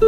[0.00, 0.06] は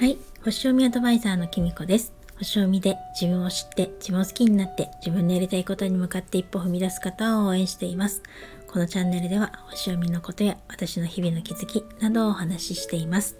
[0.00, 0.18] い。
[0.44, 2.12] 星読みアドバイザーのきみこです。
[2.38, 8.22] 星読みで自分を知って自分を好きになって自分のやりたいことに向かって一歩踏み出す方を応援しています。
[8.66, 13.36] このチャンネルでは星読みのことや私の日々の気づきなどをお話ししています。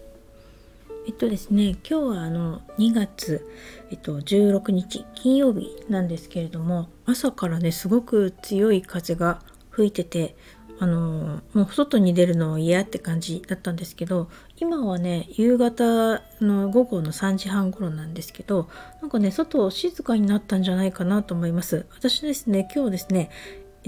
[1.07, 3.47] えっとですね、今日はあの2月、
[3.91, 9.41] えっと、16日金曜日なんですけれども朝からねすごく強い風が
[9.71, 10.35] 吹いてて
[10.79, 18.69] あのもう外に出るのは嫌って感じだったんですけど今はね夕方の午後の3時半頃なんですけど
[19.01, 21.87] なんかね外静かになったんじゃないかなと思います。
[21.95, 23.31] 私ですね今日ですね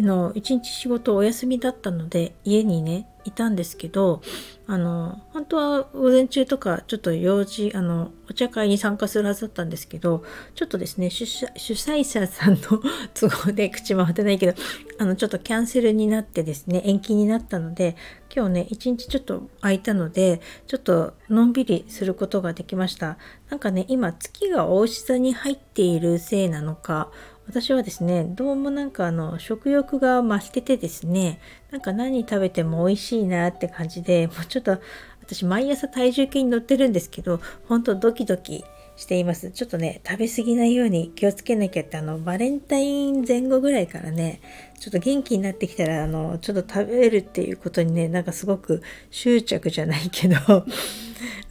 [0.03, 4.23] の一日仕事お休みだったので家にねいたんですけど
[4.67, 12.59] あの本当は午前中とかちょっと用事あのお茶会に参加するはずだったんですけどちょっとですね主催者さんの
[13.15, 14.55] 都合で口回ってないけど
[14.99, 17.97] あのちょっとキャンセルになってですね延期になったので
[18.35, 23.19] 今日ね一日ちょっと空いたのでちょっとのんびりすることができました。
[23.51, 27.11] なんかね今月が大牛座に入っているせいなのか
[27.49, 34.79] 私はですねどうもなんかあの食欲が増しててですねなんか何食べても美味しいなって感じでもうちょっと
[35.23, 38.65] 私毎朝体重計に乗ってるんですけど本当ドキドキ
[38.97, 44.43] していますちょっとね食べ過ぎないように気をつけなきゃってあのバレンタイン前後ぐらいからね
[44.79, 50.37] ちょっと元気になってきたらあのちょっと食べるっていうことにねなんかすごく執着じゃないけど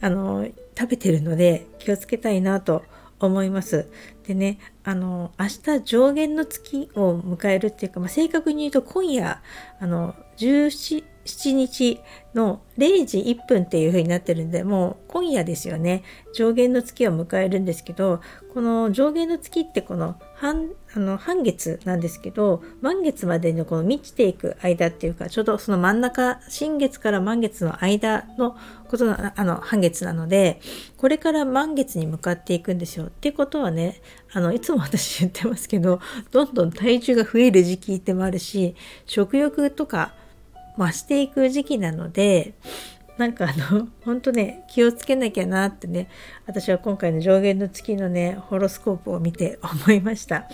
[0.00, 0.46] あの
[0.78, 3.07] 食べてるので気をつけたいなと思います。
[3.20, 3.90] 思います。
[4.26, 9.42] でねあの明日上限の月を迎えるっていうか、まあ、正確に言うと今夜
[9.80, 11.04] あの17
[11.36, 12.00] 日
[12.34, 18.20] の0時1分っていう風になってるんでもう今夜ですよね上限の月を迎えるんですけど
[18.54, 28.56] この上限の月ってこの半あの半月なんですけど満月までのこの満ちていく間っていうかちょうどその真ん中新月から満月の間の
[28.88, 30.60] ことのあの半月なので
[30.96, 33.06] これから満月に向かっていくんですよ。
[33.06, 34.00] っていうことはね
[34.32, 36.00] あのいつも私言ってますけど
[36.30, 40.12] どんどん体重が増える時期でもあるし食欲とか
[40.78, 42.54] 増していく時期なので
[43.18, 46.08] なんかあの 本当ね気をつけなきゃなってね
[46.46, 50.48] 私は今回の上限の月のねホロスコープを見て 思いました。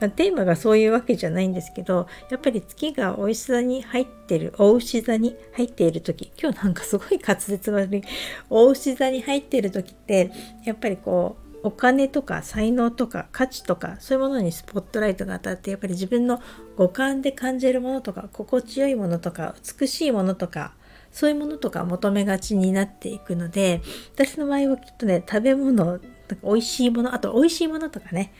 [0.00, 8.02] テーマがそういうわけじゃないんですけどやっぱり月がお牛座に入ってるお牛座に入っている時今日なんかすごい滑舌悪い
[8.48, 10.30] お牛座に入ってる時って
[10.64, 16.40] やっぱりこうお金とか才能とか価値とかそういうものにスポットライトが当たってやっぱり自分の
[16.76, 20.74] 五感で感じるものとか心地よいものとか美しいものとか
[21.12, 23.82] そういうものとか求めがちになっていくので
[24.14, 26.02] 私の場合はきっとね食べ物なんか
[26.44, 28.32] 美味しいものあと美味しいものとかね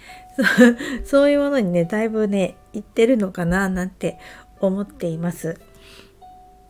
[1.05, 4.19] そういうものにねだいぶねいってるのかななんて
[4.61, 5.59] 思っています。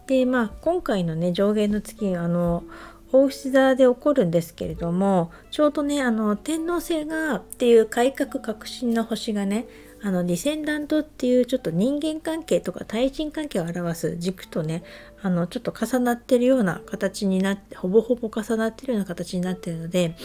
[0.06, 2.65] でまあ今回のね上限の月あの
[3.12, 9.66] 大牛座で起こるんですけれどもちょうどねあの天王星がっていう改革革新の星がね
[10.03, 14.82] あのディセンダントっていうちょっと人間関係とか対人関係を表す軸とね
[15.22, 20.16] あのちょっと重なってるような形になってほぼほぼ重なってるような形になってるので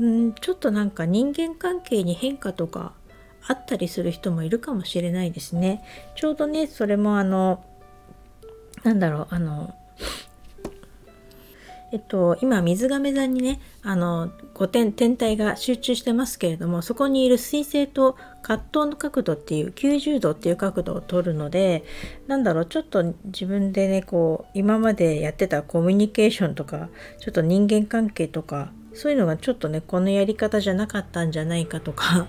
[0.00, 2.92] んちょっとなんか人間関係に変化とか
[3.46, 5.82] あったりする人もいるかもしれないですね。
[6.14, 7.64] ちょうどねそれもあの
[8.82, 9.74] なんだろうあの
[11.90, 21.84] えっと、今水亀座にねあの5点天体が集中してますけれどもそこにいる水星と葛藤の角度っていう90度っていう角度を取るので
[22.26, 26.90] なんだろうちょっと自分でねこう今までやってたコミュニケーションとか
[27.20, 32.26] ちょっと人間関係とかそういうのがちょっとねこのやり方じゃなかったんじゃないかとか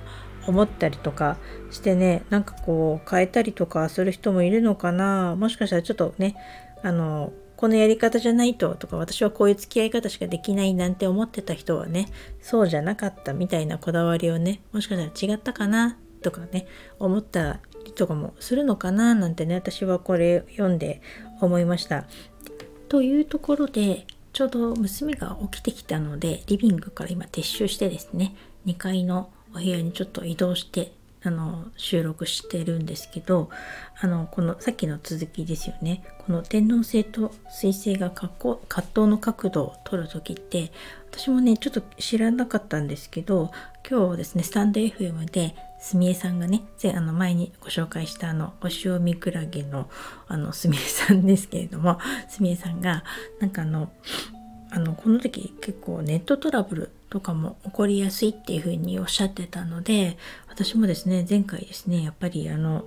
[0.48, 1.38] 思ったりとか
[1.70, 5.36] してねなんかこう変えたりとかする人もいるのかな。
[5.36, 6.36] もしかしたらちょっとね
[6.82, 12.08] あのこのやり方じゃないととか私はこういう付き合い方しかできないなんて思ってた人はね
[12.42, 16.68] そうじゃなかったみたいなこだわりをねもしかしたら違ったかなとかね
[17.00, 21.02] 思ったりとかもするのかななんてね私はこれ読んで
[21.42, 22.06] 思いました。
[22.88, 28.36] というところでちょうど娘が起きてきたのでリビングから今撤収してですね
[28.68, 33.50] 2階のお部屋にちょっと移動してあの収録してるんですけど
[34.00, 36.04] あのこのさっきの続きですよね。
[36.26, 40.72] この天王星と水星が葛藤の角度を取る時って
[41.12, 43.52] 私もねちょっと知らなかったんですけど
[43.90, 46.64] 今日ですねスタンド FM ですみえさんがね
[46.94, 49.90] あの前にご紹介したあのお塩みくらげの
[50.28, 53.04] あのすみえさんですけれどもすみえさんが
[53.40, 53.90] なんかあの
[54.72, 60.18] あのこの時結構ネットトラブルとかも起こりやすいっていうふうにおっしゃってたので
[60.48, 62.86] 私もですね前回ですねやっぱりあの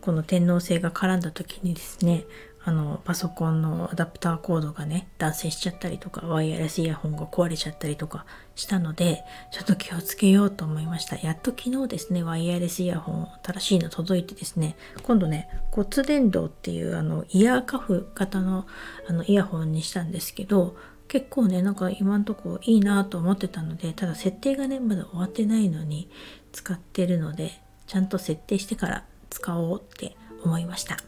[0.00, 2.24] この天皇制が絡んだ時にですね
[2.64, 8.26] あのパソコンのアダプターコードがね断線しちゃったりとかワイヤレスイヤホンが壊れちゃったりとか
[8.56, 9.22] したので
[9.52, 11.16] ちょっと気をつけようと思いました。
[11.16, 18.66] やっと昨日ですねワイヤレスイヤホン新しいの届いてですね今度ね骨伝導っていうあのイヤーカフ型の
[19.08, 20.76] あのイヤホンにしたんですけど
[21.08, 26.10] 結構ねなんか今んとこいいなと思ってたのでただ設定がねまだ終わってないのに
[26.52, 27.52] 使ってるので
[27.86, 30.98] ちゃんと設定してから使おうって思いました。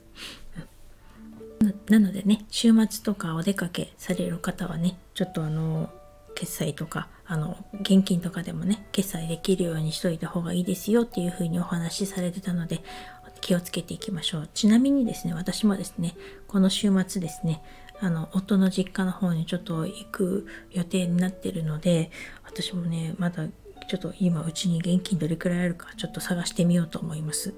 [1.91, 5.91] なのでね週末とかお出かけされる方はねちょっとあの
[6.35, 12.82] 決済とかあの現金とかでもね決済できるようにしといた方がいいですよっていうふうにお話しされてたので
[13.43, 16.17] 気をつけていきましょうちなみにですね私もですね
[16.49, 17.62] この週末ですね
[18.00, 22.11] あの夫の実家の方にちょっと行く予定になってるので
[22.44, 23.47] 私もねまだ
[23.91, 27.55] ちょっと今うちに現金どれくらいあるかちょっと探してみようと思います。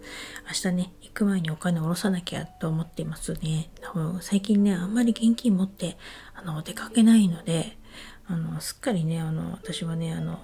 [0.47, 3.71] 明日ね、行く前にお金を下ろさなきゃと思ってますね。
[4.23, 5.99] 最近ね、あんまり現金持って
[6.35, 7.77] あの出かけないので、
[8.27, 10.41] あのすっかりね、あの私はね、あの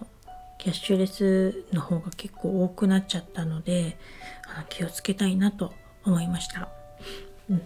[0.58, 3.96] キャッシュレスの方が結構多くなっちゃったので、
[4.54, 5.72] あの気をつけたいなと
[6.04, 6.68] 思いました。
[7.48, 7.62] うん、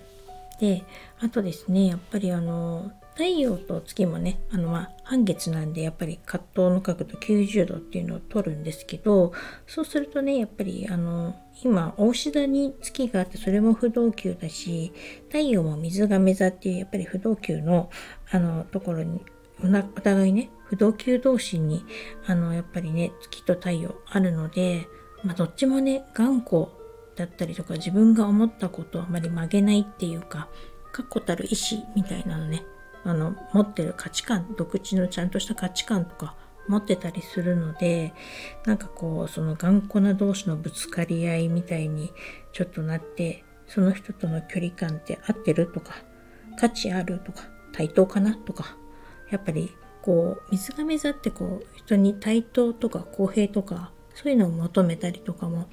[0.60, 0.84] で、
[1.20, 9.32] あとですね、やっぱりあの太陽と月もねあのまあ半月なんでやっぱり葛藤の角度90度っていうのを取るんですけど
[9.66, 14.92] そうするとねやっぱりあの今大志田に月があってそれも不動級だし
[15.28, 17.90] 太陽も水亀座っていうやっぱり不動級の
[18.30, 19.20] あのところに
[19.62, 21.84] お互いね不動級同士に
[22.26, 24.86] あのやっぱりね月と太陽あるので、
[25.22, 26.68] まあ、どっちもね頑固
[27.16, 30.48] だったりとか自分が思ったことをあまり曲げないっていうか
[30.92, 32.64] 確固たる意志みたいなのね
[33.04, 36.36] あの持ってる価値観独自のちゃんとした価値観とか
[36.68, 38.14] 持ってたりするので
[38.64, 42.12] なんかこうその頑固な同士のぶつかり合いみたいに
[42.52, 45.94] ちょっとなってその人との距離感って合ってるとか
[46.58, 48.76] 価値あるとか対等かなとか
[49.30, 55.68] やっぱりこう水亀座ってこう人に対等とか公平とかそういうのを求めたりとかも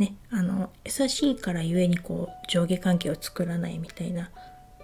[0.00, 4.30] ねあの優しいからゆえにこう上下関係を作らないみたいな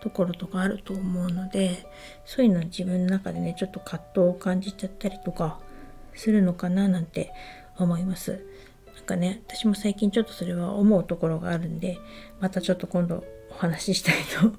[0.01, 1.87] ところとかあると思うので
[2.27, 5.59] そういうの自分の中でねちょっと葛藤を感じちゃったりとか
[6.15, 7.33] するのかななんて
[7.79, 8.45] 思います。
[8.95, 11.99] なんかね私も最近ちょっとそれは思うところがあるんで
[12.41, 14.55] またちょっと今度お話ししたいと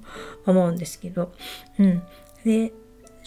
[0.45, 1.31] 思うんですけど
[1.79, 2.03] うん
[2.45, 2.71] で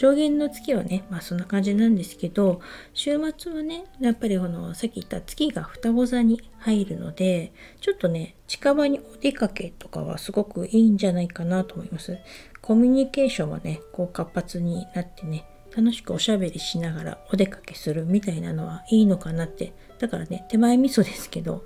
[0.00, 2.62] 上限の月はね、まあそんな感じなんですけど、
[2.94, 7.52] 週末はね、やっぱりこの、さっき言った月が双子座に入るので、
[7.82, 12.16] ちょっとね、近場にお出かけとかはすごくいいんじゃないかなと思います。
[12.62, 15.44] コミュニケーションはね、こう活発になってね、
[15.76, 19.74] 楽しくおしゃべりしながらお出かけするみたいなのはいいのかなって。
[19.98, 21.62] だからね、手前味噌ですけど、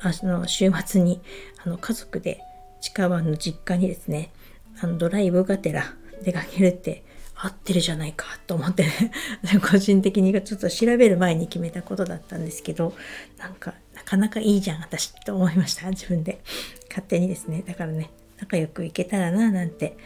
[0.00, 1.20] あの週末に
[1.62, 2.40] あの家族で
[2.80, 4.32] 近場の実家にですね、
[4.80, 5.84] あのドライブがてら
[6.22, 7.04] 出かけるって
[7.40, 9.12] 合ってるじゃないかと思ってね。
[9.70, 12.94] 個人的にちょっと調べる前に決めたことだったんですけど
[13.38, 15.88] なんかなかなかいいじゃん私と思いました。
[15.90, 16.40] 自分で。
[16.88, 17.62] 勝手にですね。
[17.66, 19.96] だからね仲良くいけたらななんて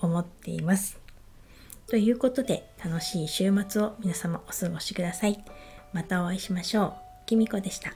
[0.00, 0.98] 思っています。
[1.86, 5.44] ということで楽しい週末を皆様お過ごしください。
[5.92, 7.26] またお会いしましょう。
[7.26, 7.92] きみこでした。